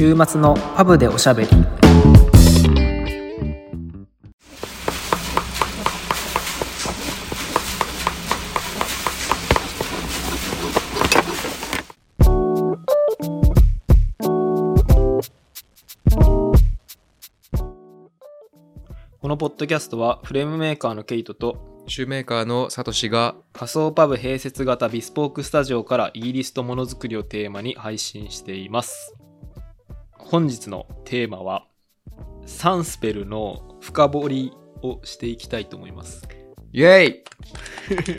[0.00, 1.50] 週末のパブでおしゃべり。
[19.20, 29.19] このポッドキャストはフレームメーカーのケイトとシューメーカーのサトシが仮想パブ併設型ビスポークスタジオからイギリスとものづくりをテーマに配信しています
[30.26, 31.66] 本日のテーマは
[32.46, 34.52] サンスペルの深掘り
[34.82, 36.28] をしていきたいと思います。
[36.72, 37.24] イエイ！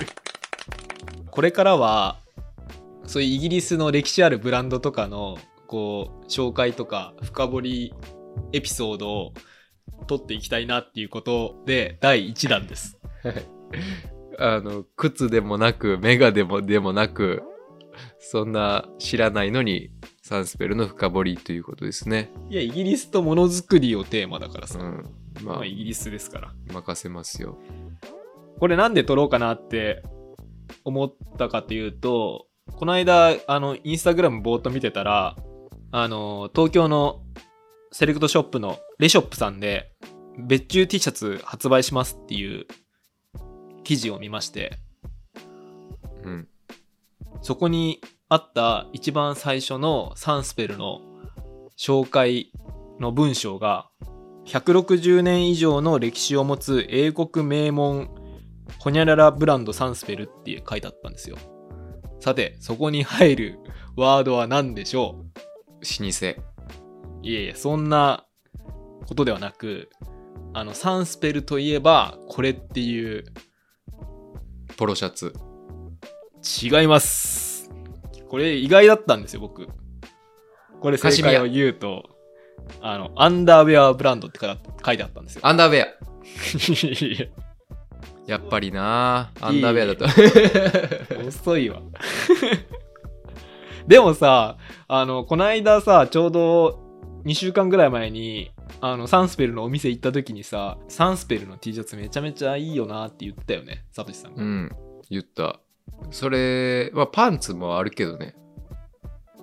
[1.31, 2.19] これからは
[3.05, 5.37] そういうイギリスの歴史あるブランドとかの
[5.67, 7.93] こう紹介とか深掘り
[8.51, 9.33] エピソードを
[10.07, 12.97] 取っていきたいなっていうことで第1弾です。
[14.37, 17.43] あの靴でもなくメガでもでもなく
[18.19, 19.91] そんな知らないのに
[20.31, 22.31] サンスペルの深掘りということですね。
[22.49, 25.05] いやイギリスとものづくりをテーマだからさ、うん。
[25.43, 25.55] まあ。
[25.57, 26.53] まあ、イギリスですから。
[26.71, 27.57] 任せますよ。
[28.57, 30.03] これなんで撮ろうかなって
[30.85, 35.35] 思ったかというとこの間あのインスタグラムぼーっと見てたら
[35.91, 37.23] あの東京の
[37.91, 39.91] セレクトショップのレショップさんで
[40.37, 42.67] 別注 T シャツ発売しますっていう
[43.83, 44.77] 記事を見まして。
[46.23, 46.47] うん。
[47.41, 47.99] そこに
[48.33, 51.01] あった一番最初のサンスペルの
[51.77, 52.53] 紹介
[52.97, 53.89] の文章が
[54.45, 58.09] 160年以上の歴史を持つ英国名門
[58.79, 61.35] ホニャララブランドサンスペルって書いてあったんですよ。
[62.21, 63.59] さてそこに入る
[63.97, 65.25] ワードは何でしょ
[65.67, 65.97] 老舗。
[65.99, 66.35] う
[67.23, 68.25] いえいえそんな
[69.07, 69.89] ことではなく
[70.53, 73.25] あのサンスペルといえばこれっていう。
[74.77, 75.33] ポロシャツ。
[76.63, 77.50] 違います。
[78.31, 79.67] これ意外だったんですよ、僕。
[80.79, 82.09] これ正解を言うと、
[82.79, 84.47] あの、アンダーウェアブランドって書
[84.93, 85.41] いてあったんですよ。
[85.43, 85.87] アンダーウェア
[88.31, 91.81] やっぱりなアンダーウェアだと遅いわ。
[93.85, 94.57] でもさ、
[94.87, 96.79] あの、この間さ、ちょうど
[97.25, 104.41] 2週間ぐらい前に、あの、サンスペルのお店行った時にさ、サンスペルの T シャツめちゃめちゃいいよなって言ったよね、サトシさんが。
[104.41, 104.71] うん
[105.09, 105.59] 言った
[106.11, 108.35] それはパンツもあるけどね。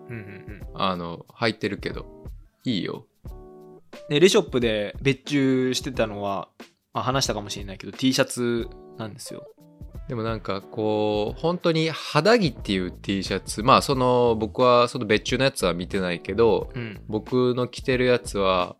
[0.08, 0.80] うんうんうん。
[0.80, 2.24] あの履いてるけど。
[2.64, 3.06] いいよ。
[4.08, 6.48] で、レショップで別注してたのは、
[6.92, 9.46] まあ、話したかもしれないけど、T シャツなんですよ。
[10.08, 17.00] でもなんかこう本当に肌着っていう T シャツまあその僕はその別注のやつは見てないけどうん。
[17.08, 18.76] 僕の着てるやつは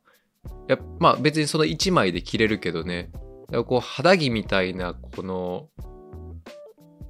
[0.69, 3.11] やまあ別にその1枚で着れるけどね。
[3.67, 5.69] こう肌着みたいなこの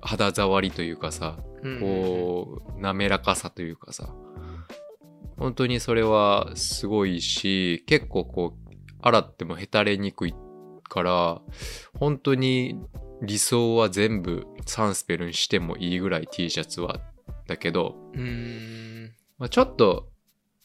[0.00, 1.38] 肌触りというかさ
[1.80, 4.14] こう滑らかさというかさ
[5.36, 10.34] 本当にそれはすごいし結構こう洗ってもへたれにくい
[10.88, 11.40] から
[11.98, 12.80] 本当に
[13.22, 17.00] 理想は全部サンスペルにしてもいいぐらい T シャツは
[17.46, 17.96] だけど。
[19.38, 20.07] まあ、ちょっと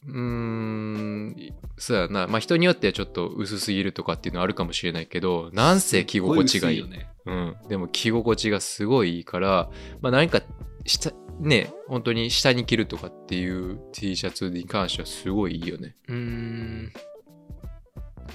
[0.07, 7.09] うーんそうやなまあ人によってはちょっと薄すぎるとかっていうのはあるかもしれないけどなんせ着心地がいいすっご薄よね。
[7.25, 7.31] う
[7.65, 9.69] ん、でも着心地がすごいいいから、
[10.01, 10.41] まあ、何か
[10.85, 16.93] 下ね本当に下に着るとかっていう T シャツに関してはすごいいいよねうーん。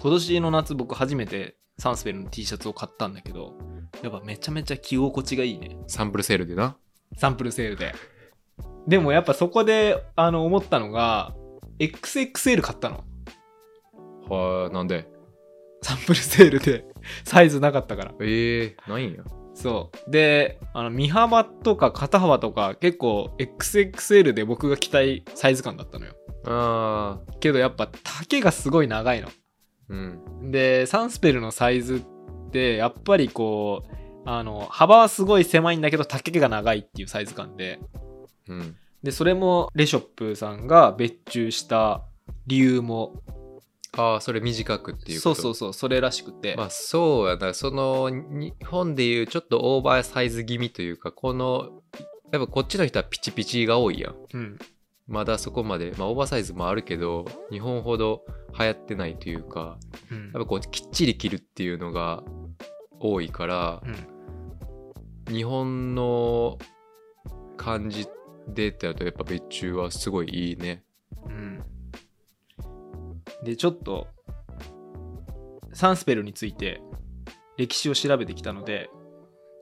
[0.00, 3.54] 今年の夏僕初めてサンスペルの T シャツを買ったんだけど、
[4.02, 5.76] やっぱめちゃめちゃ着心地がいいね。
[5.86, 6.76] サンプルセールでな
[7.16, 7.94] サンプルセールで。
[8.86, 11.34] でもやっぱそこであの思ったのが、
[11.78, 13.04] XXL 買ったの。
[14.28, 15.08] はなんで？
[15.82, 16.84] サンプルセールで
[17.24, 18.14] サイズなかったから。
[18.20, 19.22] えー、ないんや
[19.54, 20.10] そう。
[20.10, 26.14] で、あの、身幅とか肩幅とか結構 XXL で僕が着たいサイズ感だったのよ。
[26.46, 29.28] あけどやっぱ丈がすごい長いの。
[29.28, 29.32] ー
[29.88, 33.96] うんで、サンスペルのサイズってやっぱりこう、
[34.26, 37.80] あの、幅はすごい狭いんだけど丈が長いっていうサイズ感で。
[38.48, 42.02] うんで、それもレショップさんが別注した
[42.46, 43.22] 理由も、
[43.96, 46.54] ああそれ短くっていうそうそうそう、それらしくて。
[46.56, 47.54] まあそうやな。
[47.54, 51.82] その日本でいうちょっとオーバーサイズ気味というかこの
[52.32, 54.16] やっぱこっちの人はピチピチが多いやん。
[54.34, 54.58] うん。
[55.06, 58.24] まだそこまでまあオーバーサイズもあるけど日本ほど
[58.58, 59.78] 流行ってないというか
[60.10, 60.22] うん。
[60.24, 62.22] やっぱこうきっちり着るっていうのが
[63.00, 63.82] 多いから
[65.28, 65.34] うん。
[65.34, 66.58] 日本の
[67.56, 68.06] 感じ
[68.48, 70.82] でってやるとやっぱ別注はすごいいいね
[71.26, 71.62] うん。
[73.44, 74.08] で、ちょっと、
[75.72, 76.80] サンスペルについて
[77.56, 78.90] 歴史を調べてきたので、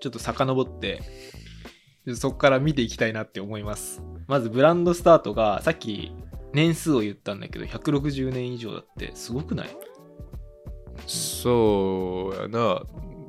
[0.00, 1.02] ちょっと遡って、
[2.14, 4.02] そこから見ていきたいなって思います。
[4.28, 6.12] まずブランドスタートが、さっき
[6.52, 9.68] 年数を言ったんだけど160年以上だってすごくない？
[11.06, 12.82] そうやな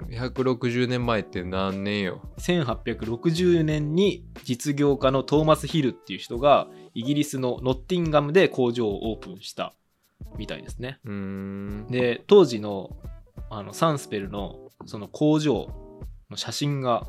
[0.10, 9.74] 160年前って何年よ ?1860 年に実業家のトーマス・ヒルっていう人がイギリスのノッティンガムで工場をオープンした
[10.38, 11.00] みたいですね。
[11.90, 12.96] で当時の
[13.50, 15.70] あのサンスペルのその工場
[16.30, 17.08] の写真が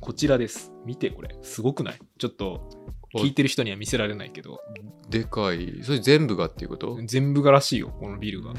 [0.00, 0.72] こちらです。
[0.86, 1.36] 見てこれ。
[1.42, 1.98] すごくない？
[2.18, 2.70] ちょっと
[3.14, 4.60] 聞いてる人には見せられないけど。
[5.08, 5.80] でかい。
[5.82, 6.98] それ全部がっていうこと？
[7.04, 8.54] 全部がらしいよこのビルが。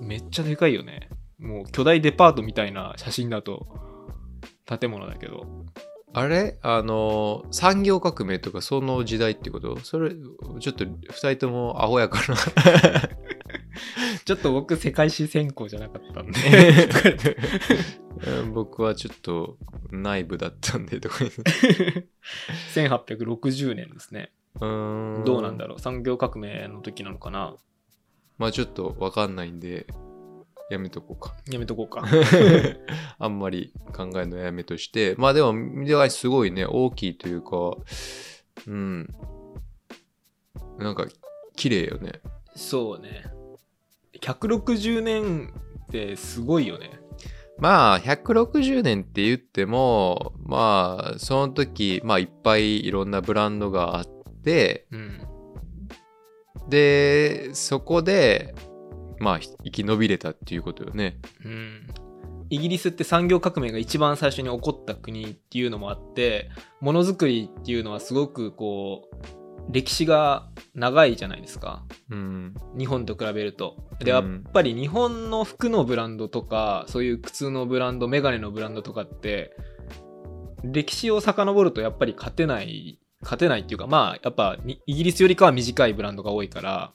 [0.00, 3.66] めっちゃでかいよねもう巨大デパートみたいな写真だと
[4.66, 5.46] 建物だけど。
[6.16, 6.58] あれ？
[6.62, 9.78] あの産業革命とかその時代ってこと？
[9.80, 10.10] それ
[10.60, 12.36] ちょっと2人ともアホやから。
[14.24, 17.36] ちょっと僕世界史専攻じゃなかったんで。
[18.40, 19.58] う ん僕はちょっと
[19.90, 21.32] 内部だったんでとか言う
[22.74, 24.32] 1860 年ですね。
[24.60, 25.24] うーん。
[25.24, 25.80] どうなんだろう？
[25.80, 27.56] 産業革命の時なのかな？
[28.38, 29.88] まあちょっとわかんないんで
[30.74, 31.34] やめとこうか。
[31.48, 32.02] やめとこうか。
[33.18, 35.14] あんまり考えるのやめとして。
[35.18, 37.76] まあでも見てすごいね大きいというか
[38.66, 39.08] うん。
[40.78, 41.06] なんか
[41.54, 42.20] 綺麗よね。
[42.56, 43.24] そうね。
[44.20, 45.54] 160年
[45.84, 46.90] ってすごいよね。
[47.56, 54.06] まあ160年って言ってもまあその時まあいっぱいいろんなブランドがあっ
[54.42, 55.20] てうん。
[56.68, 58.56] でそこで
[59.18, 61.18] まあ生き延びれたっていうことよね。
[61.44, 61.86] うん。
[62.50, 66.50] イギリスって産業革命が一番最初に起こった国っていうのもあって
[66.80, 71.84] ものづくりっていうのはすごくこう歴史が長いじゃないですか。
[72.10, 72.54] うん。
[72.76, 73.76] 日本と比べると。
[73.98, 79.56] でやっうんぱり日本の服のブランドとかそういう靴のブランドメガネのブランドとかって
[80.62, 86.92] 歴史を遡るとやっぱり勝てない勝てないっていうかまあやっぱにイギリスよりかは短いブランドが多いから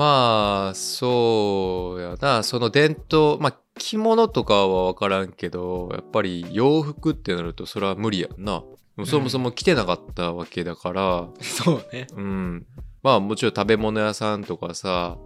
[0.00, 2.42] まあそうやな。
[2.42, 8.62] その伝統まあ着物とかは分からんけどやっぱり洋服ってなるとそれは無理やんな。
[9.04, 12.06] そもそも着てなかったわけだから、 そうね。
[12.16, 12.66] うん。
[13.02, 15.18] まあもちろん食べ物屋さんとかさ、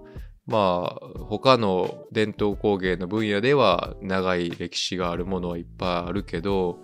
[0.47, 6.81] まあ他の伝統工芸の分野では長い歴史があるものはいっぱいあるけど、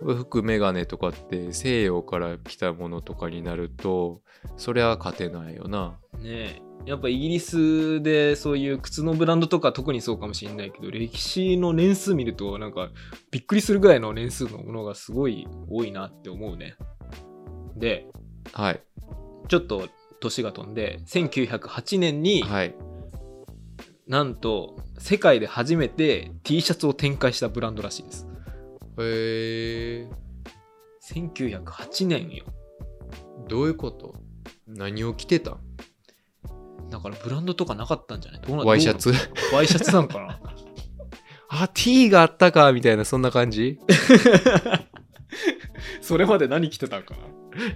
[0.00, 4.22] 服メガネとかって西洋から来たものとかになると、
[4.56, 5.98] それは勝てないよな。
[6.18, 12.90] ねえやっぱイギリスでそういう靴のブランドとか特にそうかもしれないけど歴史の年数見るとなんか
[13.32, 16.76] びっくりするぐらいの年数のものがすごい多いなって思うね
[17.76, 18.06] で
[18.52, 18.80] はい。
[19.48, 19.88] ちょっと
[20.20, 22.74] 年が飛んで1908年にはい。
[24.06, 28.26] なんと世界で初めて T シャツを展開したブランドらしいです。
[28.98, 30.08] へえ
[31.12, 32.44] 1908年よ。
[33.48, 34.14] どういうこと？
[34.66, 35.52] 何を着てた？
[35.52, 35.58] ん
[36.90, 38.40] だからブランドとかなかったんじゃない？
[38.42, 39.12] どうなワイシャツ？
[39.52, 40.40] ワイシャツなんかな？
[41.48, 43.68] あ、T があったかみたいな、そんな感じ？
[43.68, 43.78] い
[46.00, 47.20] それまで何着てたんかや、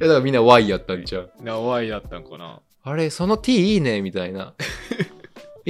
[0.01, 1.31] だからみんな Y やったんじゃん。
[1.39, 2.61] なな Y だったんかな？
[2.83, 4.55] あれ、その T いいねみたいな。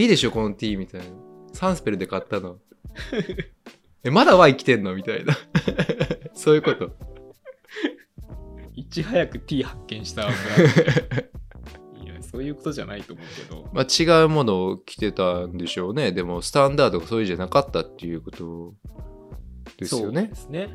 [0.00, 1.06] いいでしょ、この T みたいな。
[1.52, 2.56] サンスペルで買ったの。
[4.02, 4.94] え、まだ Y 着てんの？
[4.94, 5.37] みたいな。
[6.32, 6.91] そういうこと。
[8.74, 10.24] いち早く T 発見した い
[12.06, 16.13] やそういうことじゃないと思うけどまあ、違うものを着てたんでしょうね。
[16.13, 18.74] でも、スタンダードがそういうじゃなかったっていうこと
[19.77, 20.34] ですよねで。
[20.34, 20.70] すね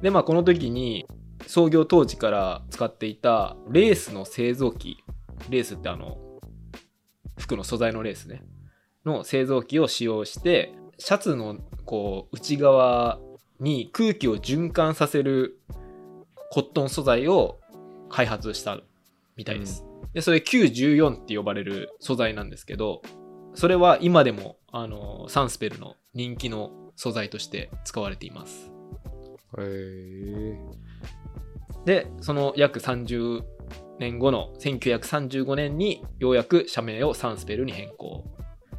[0.00, 1.06] でまあこの時に
[1.48, 5.02] 創業当時から使っていたレースの製造機
[5.50, 6.18] レースってあの
[7.38, 8.42] 服の素材のレースね。
[9.04, 13.18] の製造機を使用してシャツのこう内側
[13.60, 15.60] に空気を循環させる
[16.50, 17.58] コットン素材を
[18.08, 18.78] 開発した
[19.36, 23.02] みたいです、でそれ914って呼ばれる素材なんですけど
[23.54, 28.70] それは今でもあのサンスペルの人気の素材として使われています。
[29.58, 30.58] へえ。
[31.84, 33.42] でその約30
[33.98, 38.24] 年後の1935年にようやく社名をサンスペルに変更。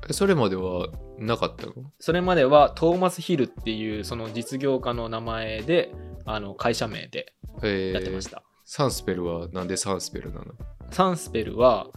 [0.09, 1.73] えそれまではなかったの？
[1.99, 5.91] それまではトーマス・ヒルっていうその実業家の名前で
[6.25, 7.33] あの会社名で。
[7.63, 10.45] やってました、サンスペルはなんでサンスペルなの？
[10.91, 11.87] サンスペルは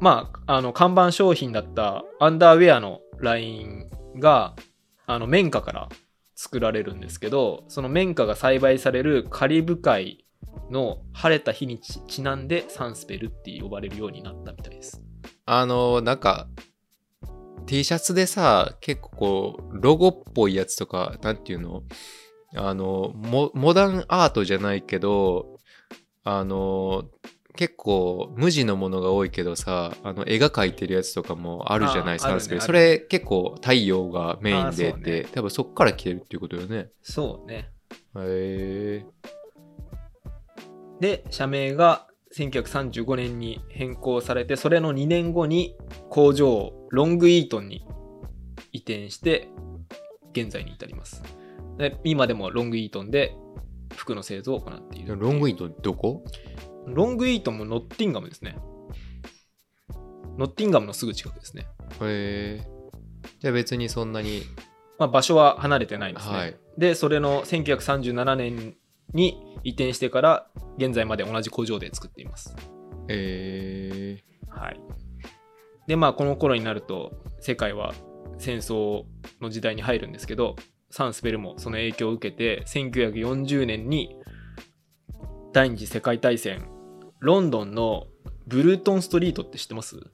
[0.00, 3.90] まああの看板商品だったアンダーウェアのライン
[4.20, 4.54] が
[5.06, 5.88] あの綿花から
[6.36, 10.23] 作られるんですけどその綿花が栽培されるカリブ海
[10.70, 15.02] の晴れた日にちちなんでサンスペルって呼ばれるようになったみたいです。
[15.46, 16.48] あの、なんか、
[17.66, 21.82] T シャツでさ、結構こう、ロゴっぽいやつとか、なんていうの？
[22.56, 25.58] あの、モモダンアートじゃないけど、
[26.26, 27.04] あの
[27.56, 32.66] 結構無地のものが多いけどさあの絵が描いてるやつとかもあるじゃないサンスペル、ね。
[32.66, 35.28] それ結構太陽がメインであーそうって、ね。
[35.32, 36.88] 多分そっから来てるっていうことよね。
[37.02, 37.70] そうね。
[38.16, 39.06] へえ
[41.04, 45.76] で、社名が1935年に変更されて、それの2年後に
[46.08, 47.86] 工場をロングイートンに
[48.72, 49.50] 移転して、
[50.32, 51.22] 現在に至ります。
[51.76, 53.36] で今でもロングイートンで
[53.94, 55.20] 服の製造を行っている。
[55.20, 56.24] ロングイートどこ？
[56.86, 58.56] ロングイートンもノッティンガムですね。
[60.38, 61.66] ノッティンガムのすぐ近くですね。
[62.00, 62.66] へえ
[63.40, 64.40] じゃあ別にそんなに
[64.98, 66.34] まあ、場所は離れてないんですね。
[66.34, 68.74] はいで、それの1937年
[69.14, 72.54] に移転してから現在まで同じ工場で作っています。
[73.08, 74.18] え
[74.48, 74.80] はい。
[75.86, 77.94] で、まあ、この頃になると、世界は
[78.38, 79.04] 戦争
[79.40, 80.56] の時代に入るんですけど、
[80.90, 84.16] サンスペルもその影響を受けて、1940年に
[85.52, 86.68] 第二次世界大戦、
[87.20, 88.06] ロンドンの
[88.46, 89.96] ブルートンストリートって知ってます？
[89.96, 90.10] ー、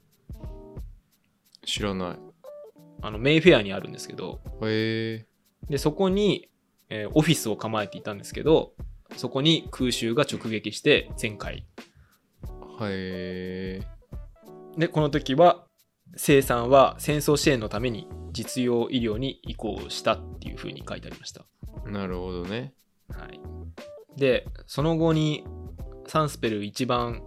[1.65, 2.19] 知らない。
[3.01, 5.25] あの、メイフェアにあるんですけど、へえ
[5.69, 6.49] で、そこに、
[6.89, 8.73] えーオフィスを構えていたんですけど、
[9.15, 11.63] そこに空襲が直撃して全壊。
[12.83, 13.81] へえ
[14.77, 15.65] で、この時は、
[16.15, 21.45] 生産は戦争支援のために実用医療に移行したっていう風に書いてありました。
[21.85, 22.73] なるほどね
[23.09, 23.39] はい。
[24.17, 25.45] で、その後に、
[26.07, 27.23] サンスペル一番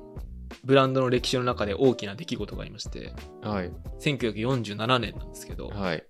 [0.65, 3.13] ブランドの歴史の中で大きな出来事がありまして、
[3.43, 6.05] はい1947年なんですけど、はい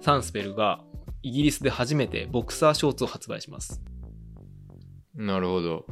[0.00, 0.80] サンスペルが
[1.22, 3.82] イギリスで初めてボクサーショーツを発売します。
[5.16, 5.86] なるほど。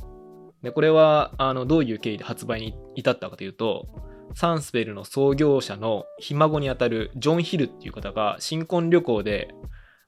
[0.62, 3.86] で、これは、あの、どういう経緯で発売に至ったかというと、
[4.34, 9.48] サンスペルの創業者のひ孫にあたるジョン・ヒルっていう方が新婚旅行で、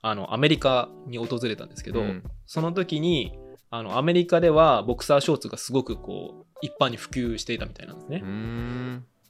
[0.03, 2.23] あの、アメリカに訪れたんですけど、うん。
[2.47, 3.39] その時に、
[3.71, 8.23] あの、アメリカではボクサーショーツがすごくこう、一般に普及していたみたいなんですね。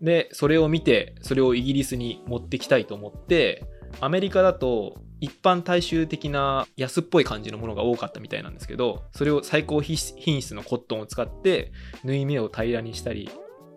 [0.01, 3.65] で、それを見て、それをイギリスに持ってきたいと思って、
[4.01, 11.73] アメリカだと一般大衆的な安っぽい感じのものが多かったみたいなんですけど、それを最高品質のコットンを使って、
[12.05, 13.31] 縫い目を平らにしたり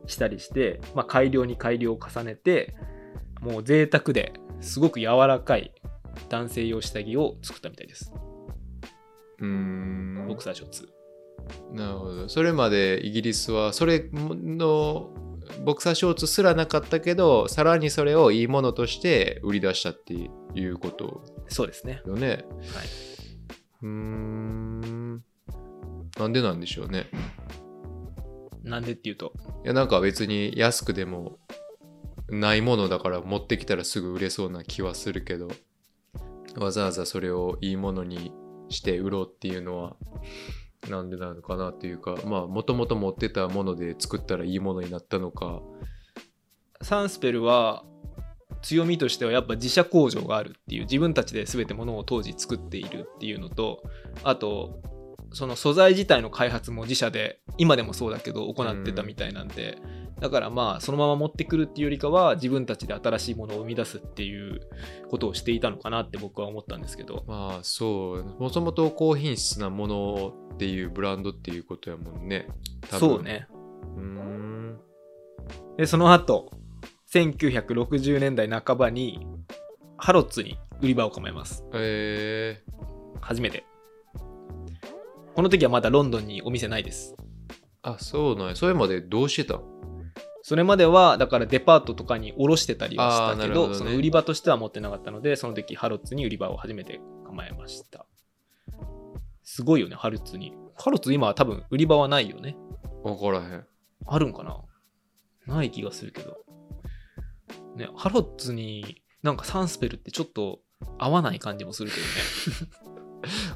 [0.05, 2.75] したりして、まあ、改良に改良を重ねて、
[3.41, 5.74] もう贅沢ですごく柔らかい
[6.27, 8.12] 男性用下着を作ったみたいです。
[9.39, 10.89] うーんボクサーショーツ。
[11.72, 15.10] なるほどそれまでイギリスはそれの
[15.65, 22.01] ボクサーショーツすらなかったけどさらにそれをいいものとして売り出したっていうことそうですね。
[22.06, 22.39] よねはい。
[23.82, 25.24] うーん
[26.18, 27.08] なんでなんでしょうね
[28.63, 31.39] なんでっていうと、いやなんか別に安くでも
[32.29, 35.48] ないものだから持ってきたらすぐ売れそうな気はするけど
[36.58, 38.32] わざわざそれをいいものに
[38.70, 39.96] して売ろうっていうのは
[40.88, 45.62] なんでなのかなっていうかまあもともと持ってたもので作ったらいいものになったのか。
[46.81, 47.83] サンスペルは
[48.62, 53.83] 強みとしてはやっぱ自社工場があるっていう自分たちで全てものを当時作っているっていうのと
[54.24, 54.81] あと
[55.33, 59.77] その素材自体の開発も自社で今でもそうだけど行ってたみたいなんで、
[60.19, 64.61] だからまあそのまま持ってくるっていうよりかは自分たちで新しいものを生み出すっていう
[65.09, 67.23] ことをしていたのかなって僕は思ったんですけど。
[67.27, 72.47] まあそうもともと高品質なものっていうブランドっていうことやもんね。
[72.89, 73.47] そうね。
[73.95, 74.79] うーん。
[75.77, 76.51] でその後
[77.11, 79.25] 1960年代半ばに
[79.97, 81.63] ハロッツに売り場を構えます。
[81.73, 82.61] え
[83.21, 83.65] 初めて。
[85.35, 87.15] この時はまだロンドンにお店ないです。
[87.83, 88.55] ー、あそうなんや。
[88.55, 89.61] それまでどうしてたん？
[90.50, 93.75] それまではだからデパートとかに卸してたりはしたけどね。
[93.75, 98.08] その売り場としては持ってなかったのでその時ハロッツに売り場を初めて構えました。
[99.44, 100.56] すごいよねハロッツに。
[100.75, 102.58] ハロッツ今は多分売り場はないよね。
[103.03, 103.63] 分からへん。
[104.08, 104.58] あるんかな？
[105.46, 106.38] ない気がするけど。
[107.75, 110.62] ねハロッツになんかサンスペルってちょっと
[110.98, 112.72] 合わない感じもするけどね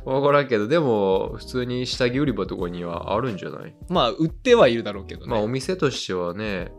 [0.05, 6.71] 分からんけどでも普通に下着売り場とかにはあるんじゃない、まあ売ってはいるだろうけどね、まあお店としてはね、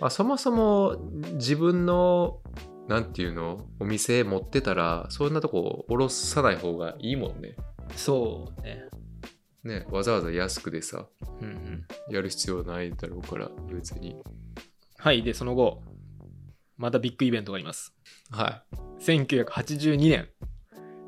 [0.00, 0.96] まあ、そもそも
[1.34, 2.40] 自分の
[2.88, 7.56] なんていうのお店持ってたらそんなとこおろさない方がいいもんね。
[7.96, 8.82] そうね。
[9.64, 11.06] ねわざわざ安くでさ
[11.40, 12.14] うんうん。
[12.14, 14.16] やる必要ないだろうから別に。
[14.98, 15.82] はいでその後
[16.76, 17.92] またビッグイベントがあります。
[18.30, 18.62] は
[19.00, 20.28] 1982年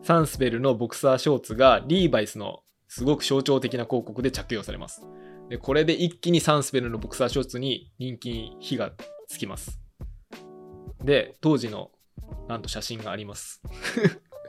[0.03, 5.03] サンスペルのボクサーショーツがリーバイスのすごく象徴的な広告で着用されます。
[5.49, 8.93] でこれで一気にサンスペルのボクサーショーツに人気に火が
[9.29, 9.81] つきます。
[11.05, 11.91] で当時の
[12.49, 13.61] なんと写真があります。
[13.69, 13.69] い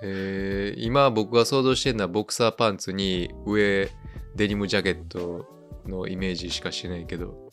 [0.01, 3.89] えー今僕が想像してるのはボクサーパンツに上
[4.35, 5.45] デニムジャケット
[5.85, 7.49] のイメージしかしないけど。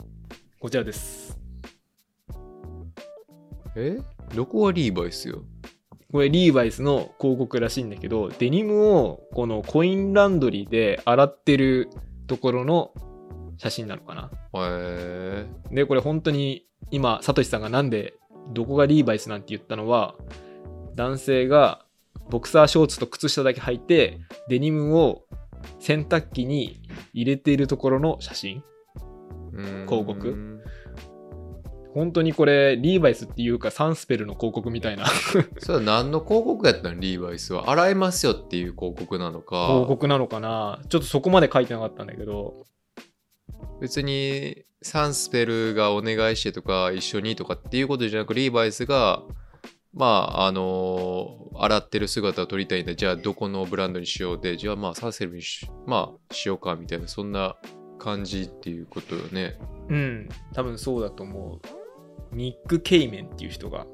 [0.60, 1.38] こちらです。
[3.76, 3.98] え？
[4.34, 5.42] どこがリーバイスよ？
[6.12, 11.90] これリーバイスの広告らしいんだけど、デニムをこのコインランドリーで洗ってる
[12.26, 12.92] ところの
[13.58, 14.30] 写真なのかな。
[14.54, 18.14] へえで、これ本当に今、サトシさんがなんで
[18.52, 20.14] どこがリーバイスなんて言ったのは、
[20.94, 21.84] 男性が
[22.30, 25.24] ボクサーショーツと靴下だけ履いて、デニムを
[25.80, 26.82] 洗濯機に
[27.12, 28.62] 入れているところの写真。
[29.86, 30.60] 広告
[31.96, 35.06] 本当にこれ、リーバイスっていうかサンスペルの広告みたいな。
[35.60, 37.00] それは何の広告やったの？
[37.00, 39.68] リーバイスは洗えますよっていう広告なのか。
[39.68, 40.78] 広告なのかな？
[40.90, 42.66] ちょっとそこまで書いてなかったんだけど、
[43.80, 49.22] 別にサンスペルがお願いしてとか一緒にとかっていうことじゃなくリーバイスが
[49.94, 52.94] まああの洗ってる姿を撮りたいんだ。
[52.94, 57.56] じゃあどこのブランドにしようでじゃあまあサンスペルにし,、まあ、しようかみたいなそんな
[57.98, 59.58] 感じっていうことよね。
[59.88, 61.85] うん、多分そうだと思う。
[62.32, 63.86] ニック・ケイメンっていう人が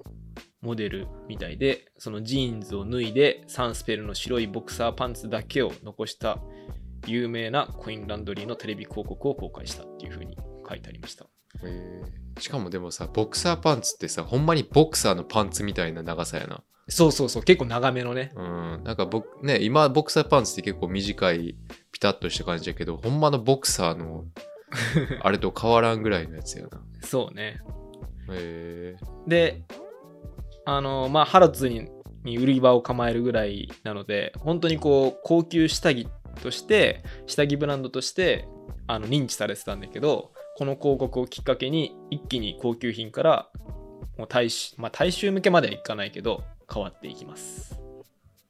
[0.60, 6.38] モデルみたいで、そのジーンズを脱いでサンスペルの白いボクサーパンツだけを残した
[7.06, 10.36] 有名なコインランドリーのテレビ広告を公開したっていう風に
[10.68, 11.26] 書いてありました。
[11.64, 18.32] えーしかもでもさボクサーパンツってさほんまにボクサーのパンツみたいな長さやなそうそうそう、結構長めのね。
[18.34, 21.56] うんなんか僕ね今ボクサーパンツって結構短い
[21.92, 24.24] ピタッとした感じだけどほんまのボクサーの
[25.22, 27.60] あれと変わらんぐらいのやつやなそうね。
[29.26, 29.62] で、
[30.64, 31.88] あの、まあ、ハラツに
[32.24, 36.08] に売り場を構えるぐらいなので、本当にこう、高級下着
[36.42, 38.46] として、下着ブランドとして、
[38.86, 43.48] あの、認知されてたんだけど、この広告をきっかけに、一気に高級品から、
[44.16, 47.80] もう大衆、まあ、大衆向けまではいかないけど、変わっていきます。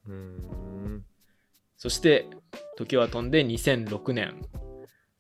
[0.07, 1.05] うーん。
[1.77, 2.27] そして、
[2.77, 4.43] 時は飛んで2006年、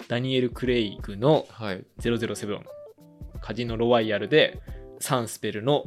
[0.08, 1.84] ダニエル・クレイグのはい。
[2.00, 2.81] 007
[3.42, 4.60] カジノロワイヤルで
[5.00, 5.84] サンスペルの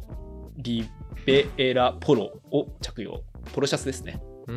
[0.57, 0.89] リ
[1.25, 3.23] ベエラポロを着用。
[3.53, 4.21] ポロシャツですね。
[4.47, 4.55] うー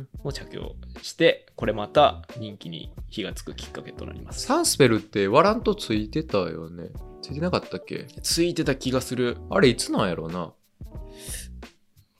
[0.00, 0.08] ん。
[0.24, 4.42] を着用してこれまた人気に火がつくきっかけとなります。
[4.42, 6.88] サンスペルってワラントついてたよね。
[7.22, 8.06] ついてなかったっけ？
[8.22, 9.36] ついてた気がする。
[9.50, 10.52] あれいつなんやろうな。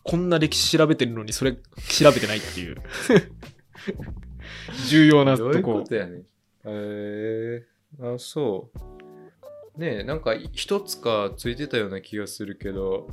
[0.03, 2.77] こんな歴史調べてるのにそれ調べてないっていう。
[4.89, 6.23] 重要なとどういうこことやね
[6.65, 7.65] え
[8.01, 8.79] あそう
[9.79, 13.09] ねえなんか一つかついてたような気がするけど。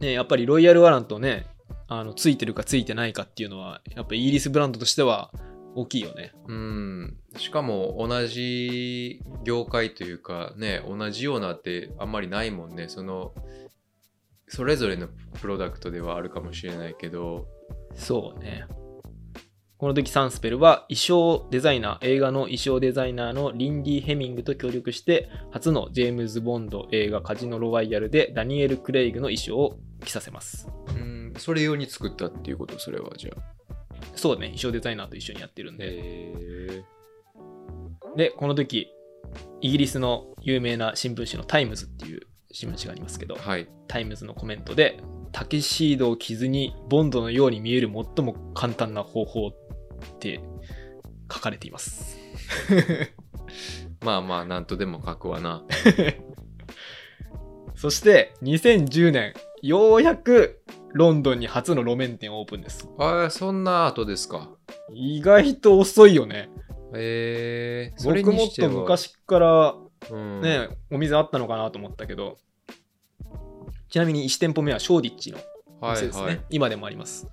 [0.00, 1.46] ねやっぱりロイヤルワラントね
[1.86, 5.30] あのついてるかついてないかっていうのはやっぱイギリスブランドとしては
[5.74, 6.32] 大きいよね。
[6.48, 7.16] うん。
[7.36, 12.88] しかも同じ業界というかね同じようなってあんまりないもんね。
[12.88, 13.32] その
[14.48, 15.06] それぞれの
[15.40, 17.46] プロダクトではあるかもしれないけど。
[17.94, 18.66] そうね。
[19.80, 30.68] この時サンスペルは衣装デザイナー、映画の衣装デザイナーのリンディ・ヘミングと協力して、初のジェームズ・ボンド映画カジノ・ロワイヤルでダニエル・クレイグの衣装を着させます。
[30.88, 33.42] うんそれ用に作ったっていうことそれはじゃあ
[34.14, 36.84] そうね、衣装デザイナーと一緒にやってるんで。
[38.18, 38.92] で、この時、
[39.62, 45.00] イギリスの有名な新聞紙のタイムズっていう新聞紙がありますけど、はいタイムズのコメントで、
[45.32, 49.52] タキシードを着ずにボンドのように見える最も簡単な方法
[50.00, 50.40] って
[51.32, 52.18] 書かれています。
[54.02, 55.62] まあまあなんとでも書くわな
[57.74, 62.88] そして2010年、ようやくロンドンに初の路面店オープンです。
[62.98, 64.50] ああそんな後ですか
[64.92, 66.50] 意外と遅いよね。
[66.94, 69.74] えー、僕もっと昔から
[70.10, 72.38] うんね、お店あったのかなと思ったけど、
[73.90, 75.38] ちなみに1店舗目はショーディッチの
[75.92, 76.24] 店ですね。
[76.24, 77.26] はい今でもあります。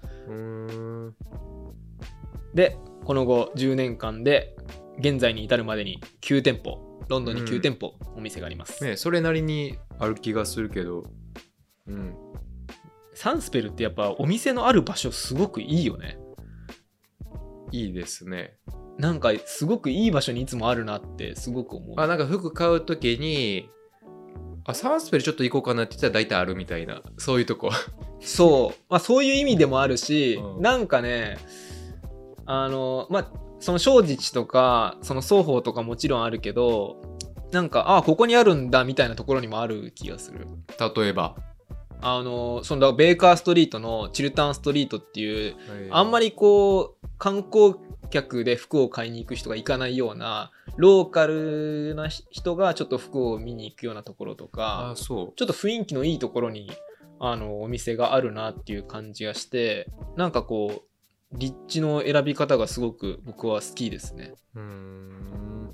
[2.58, 4.56] で、この後10年間で
[4.98, 8.84] 現在に至るまでに9店舗、ロンドンに9店舗お店があります。
[8.84, 11.04] ねそれなりにある気がするけど。
[11.86, 12.16] うん。
[13.14, 16.18] サンスペルってやっぱお店のある場所すごくいいよね。
[17.72, 18.58] いいですね。
[18.98, 22.02] なんかすごくいい場所にいつもあるなってすごく思う。
[22.02, 23.70] あなんか服買うときに
[24.66, 27.04] あサンスペルちょっと行こうかなって言ったら大体あるみたいな。
[27.20, 27.70] そういうとこ。
[28.20, 30.62] そう、まあ、そういう意味でもあるし、うん。
[30.64, 31.38] なんかね
[32.48, 37.02] あのまあその正直とかその双方とかもちろんあるけど
[37.52, 40.48] なんかあここにあるんだみたいなところにもある気がする。
[40.96, 41.36] 例えば、
[42.02, 45.56] あのそのベーカーストリートのチルタンストリートっていう
[45.92, 47.76] あんまりりこう観光
[48.10, 56.72] 客で服を買いに行く人が行かないようなローカルな人がちょっと服を見に行くようなところとかちょっと雰囲気のいいところに
[57.20, 60.87] あのお店があるなっていう感じがしてなんかこう
[61.34, 64.34] 立地の選び方がすごく僕は好きですね。
[64.56, 65.74] うーん。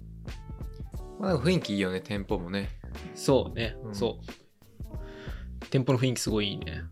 [1.20, 2.70] まあ、雰囲気いいよね、店舗もね。
[3.16, 5.68] そうね、うんそう。
[5.70, 6.84] 店舗の雰囲気すごいいいね。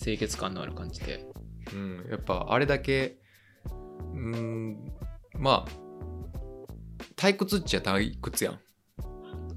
[0.00, 1.26] 清潔感のある感じで。
[1.72, 2.06] うん。
[2.10, 3.18] やっぱあれだけ、
[4.12, 4.92] うーん、
[5.34, 5.70] まあ、
[7.16, 8.60] 退屈っちゃ退屈やん。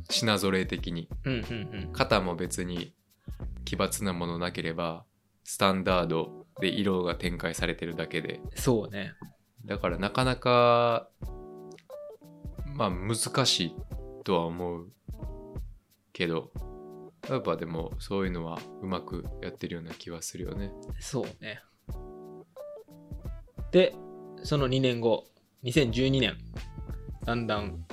[0.10, 1.08] 品揃え的に。
[1.26, 2.94] うんうん肩も別に
[3.64, 5.06] 奇抜なものなければ、
[5.44, 8.42] スタンダードで色が展開されてるだけで。
[8.44, 8.52] うん。
[8.56, 9.14] そうね。
[9.66, 11.08] だからなかなか、
[12.76, 13.76] まあ難しい
[14.24, 14.92] とは思う
[16.14, 16.52] けど、
[17.30, 20.72] やっぱでもそういうのはうまくやってるような気はするよね。
[21.00, 21.62] そうね。
[23.72, 23.96] で、
[24.44, 25.26] その2年後、
[25.64, 26.38] 2012年、
[27.26, 27.86] だんだん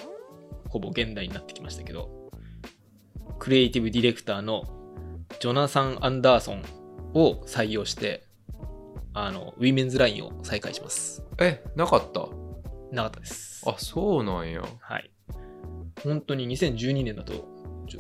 [0.69, 2.31] ほぼ現代になってきましたけど、
[3.39, 4.65] クリエイティブディレクターの
[5.41, 6.65] ジョナサン・アンダーソン
[7.15, 8.28] を採用して、
[9.15, 11.23] あの、ウィメンズラインを再開します。
[11.39, 12.29] え、なかった？
[12.93, 13.63] なかったです。
[13.67, 14.63] あ、そうなんや。
[14.81, 15.11] はい。
[16.03, 17.33] 本当に2012年だと、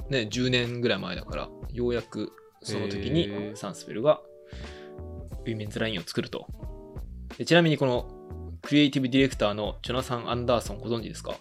[0.09, 4.21] ね、10年ぐらい前だから、ようやくその時にサンスペルが
[5.45, 6.47] ウィメンズラインを作ると。
[7.37, 8.09] でちなみにこの
[8.63, 11.37] クリエイティブディレクターのジョナサン・アンダーソンご存知ですか？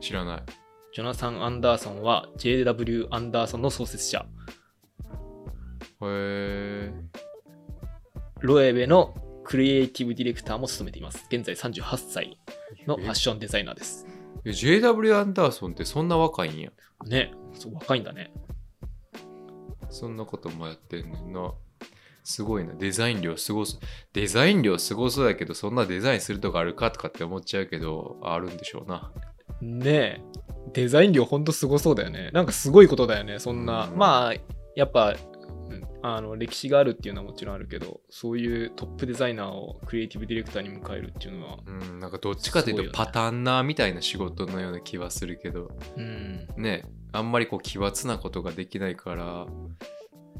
[0.00, 0.42] 知らない。
[0.94, 4.26] ジョナサン・アンダーソンは JW アンダーソンの創設者。
[6.00, 6.92] へえ。
[8.42, 11.24] ロエベのクリエイティブディレクターも務めています。
[11.30, 12.38] 現在38歳
[12.86, 14.06] のファッションデザイナーです。
[14.44, 16.70] え JW アンダーソンってそんな若いんや？
[17.06, 18.32] ね、そう若いんだね。
[19.90, 21.52] そんなこともやってんねんな。
[22.24, 22.74] すごいな。
[22.74, 23.80] デザイン量すごそう。
[24.12, 29.10] デザイン量すごそうだけど、そんなデザインするとこあるかとかって思っちゃうけど、あるんでしょうな。
[29.60, 30.20] ねえ
[30.72, 34.34] デザイン量ほんとすごそうだよねなんかすごいことだよねそんな、うんまあ
[34.74, 35.16] やっぱうん
[36.04, 46.48] あの歴史があるっていうのはもちろんあるけどそういうトップデザイナーをクリエイティブディレクターに迎えるっていうのはうん、なんかどっちかというとパターンナーみたいな仕事のような気はするけど、うん。
[46.56, 49.46] ね、あんまりこう奇抜なことができないから、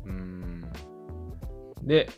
[0.04, 0.64] うん、
[1.82, 2.10] で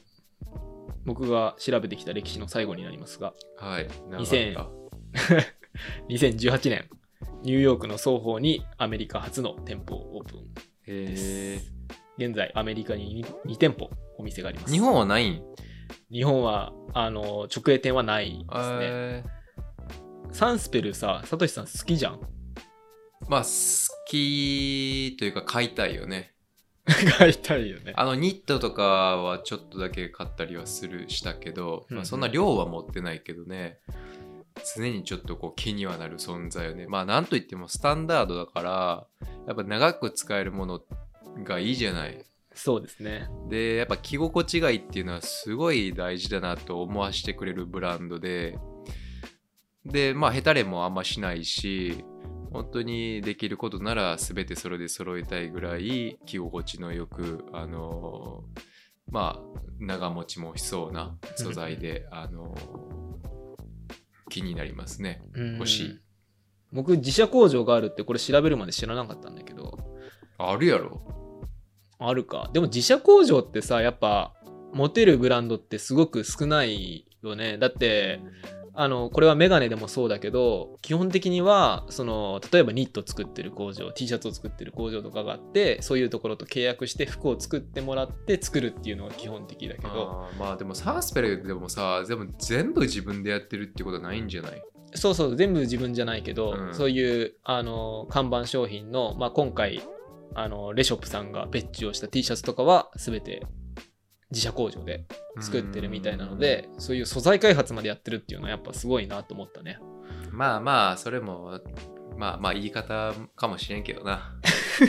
[1.05, 3.89] 僕が調べてきた歴史の最後になりますがはい。
[4.11, 4.85] 長2000かっ
[6.09, 6.89] 2018 年
[7.43, 11.61] ニューヨークの双方にアメリカ初の店舗をオープンたへ
[12.19, 14.71] 現在アメリカに 2, 店舗お店があります。
[14.71, 15.43] ー日本はないん？
[16.11, 18.79] 日本はあの直営店はないですね。
[18.83, 19.25] え
[20.31, 22.15] サンスペルさ、サトシさん好きじゃん？
[22.15, 22.19] ー
[23.29, 23.49] まあ、好
[24.09, 26.35] きというか買いたいよね。
[27.19, 27.95] 買いたいよね。
[27.97, 28.83] あのニットとか
[29.17, 31.97] はちょっとだけ買ったりはするしたけど、うんうん。
[31.97, 33.79] まあ、そんな量は持ってないけどね。
[34.77, 36.87] 常にちょっとこう気にはなる存在よね。
[36.87, 39.07] まあなんといってもスタンダードだから
[39.47, 40.81] やっぱ長く使えるもの
[41.43, 42.25] がいいじゃない。
[42.55, 43.29] そうですね。
[43.49, 48.59] でやっぱ着心地がいいっていうのはすごい大事だなと思わせてくれるブランドで。
[49.85, 52.05] でまあヘタレもあんましないし
[52.53, 58.45] 本当にできることなら全てそれで揃えたいぐらい着心地のよくあの
[59.11, 62.55] まあ長持ちもしそうな素材であの
[64.35, 65.23] 気になりますね。
[65.35, 65.55] うん。
[65.55, 66.01] 欲しい。
[66.73, 69.79] 僕、自社工場があるってこれ調べるまで知らなかったんだけど、
[70.39, 71.24] あるやろ
[71.99, 72.51] あるか。
[72.53, 74.33] でも自社工場ってさ、やっぱ、
[74.73, 77.59] 持てるブランドってすごく少ないよね。
[77.59, 78.21] だって、
[78.77, 94.61] あの、これはメガネでもそうだけど、基本的には、その、例えばニット作ってる工場、T シャツを作ってる工場とかがあって、そういうところと契約して服を作ってもらって作るっていうのが基本的だけど、あーまあでもサースペルでもさでも全部自分でやってるってことはないんじゃない？
[94.97, 99.81] そうそう、全部自分じゃないけど、うんそういう、あの、看板商品の、まあ、今回、
[100.35, 103.43] あの、レショップさんが別注をした T シャツとかは、すべて
[104.31, 105.05] 自社工場で
[105.41, 109.79] 作ってるみたいなので、そういう素材開発までやってるっていうのはやっぱすごいなと思ったね。
[110.31, 111.61] まあまあ、それも、
[112.17, 114.37] まあまあ言い方かもしれんけどな。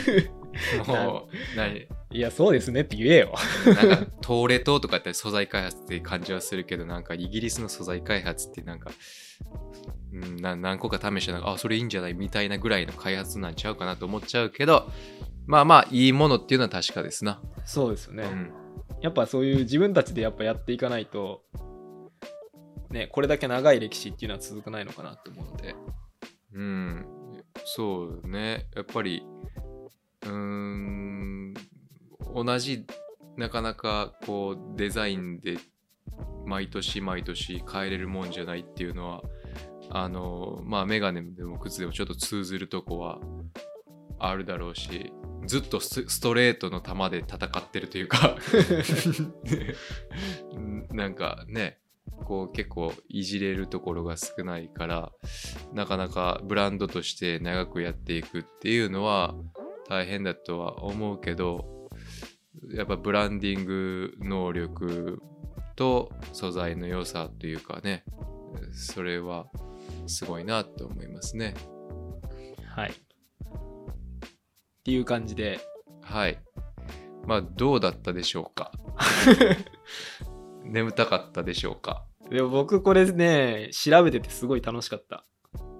[0.86, 1.86] もう、何？
[2.10, 3.34] いや、そうですねって言えよ。
[3.66, 8.90] なんか、東レ島とかって素材開発って感じはするけど、なんかイギリスの素材開発ってなんか、
[10.40, 12.14] 何個か試してなんか、あ、それいいんじゃない？
[12.14, 14.90] みたいなぐらいの開発なんちゃうかなと思っちゃうけど、
[15.46, 17.40] まあまあ、いいものっていうのは確かですな。
[17.64, 18.24] そうですよね。
[18.24, 18.52] うん。
[19.00, 21.42] やっぱそういう自分たちでやっぱやっていかないと、
[22.90, 25.74] ね、これだけ長い歴史っていうのは続かないのかなと思うので。
[26.54, 27.06] うん、
[27.64, 28.66] そうね。
[28.74, 29.22] やっぱり、
[30.22, 31.54] うーん、
[32.34, 32.86] 同じ、
[33.36, 35.58] なかなかこう、デザインで
[36.46, 39.22] 毎年毎年変えれるもんじゃないっていうのは、
[39.90, 43.18] あの、まあ、メガネでも靴でもちょっと通ずるとこは
[44.18, 45.12] あるだろうし、
[45.46, 48.36] ずっとストレートの球で戦ってるというか、
[50.90, 51.78] なんかね、
[52.24, 55.12] こう結構いじれるところが少ないから
[55.72, 59.34] なかなかブランドとして長くやっていくっていうのは
[59.88, 61.90] 大変だとは思うけど
[62.72, 65.22] やっぱブランディング能力
[65.76, 68.04] と素材の良さというかね
[68.72, 69.46] それは
[70.06, 71.54] すごいなと思いますね。
[72.74, 73.05] はい。
[74.86, 75.58] っていう感じで。
[76.00, 76.38] はい。
[77.26, 78.70] まあどうだったでしょうか？
[80.62, 82.04] 眠たかったでしょうか？
[82.30, 85.24] でも僕これね調べててすごい楽しかった。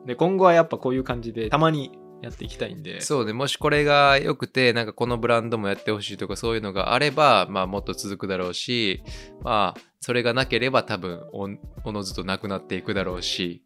[0.07, 3.01] で今後はやっぱこういう感じでたまにやっていきたいんで。
[3.01, 3.33] そうね。
[3.33, 9.05] もしこれが良くてなんかこのブランドもやってほしいとかそういうのがあればまあもっと続くだろうし
[9.41, 11.49] まあそれがなければ多分お
[11.85, 13.63] おのずとなくなっていくだろうし。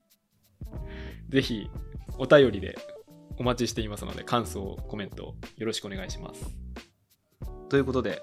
[1.31, 1.71] ぜひ
[2.19, 2.77] お便りで
[3.41, 6.45] お待ちしていますので感想コメントよろしくお願いします。
[7.71, 8.21] ということで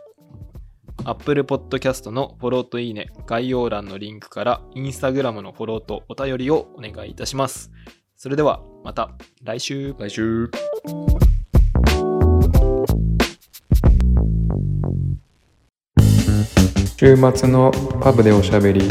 [1.06, 7.72] Apple Podcast のフォローといいね概要欄のリンクから Instagram のフォローとお便りをお願いいたします。
[8.16, 9.10] それではまた
[9.44, 9.96] 来週。
[9.98, 10.52] 来週。
[17.00, 18.82] 週末のパブでおしゃべり